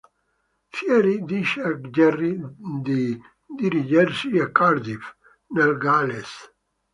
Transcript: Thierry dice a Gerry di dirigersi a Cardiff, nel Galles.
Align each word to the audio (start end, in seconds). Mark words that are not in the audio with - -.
Thierry 0.73 1.17
dice 1.31 1.61
a 1.69 1.73
Gerry 1.95 2.33
di 2.83 3.21
dirigersi 3.55 4.35
a 4.39 4.51
Cardiff, 4.51 5.05
nel 5.49 5.77
Galles. 5.77 6.31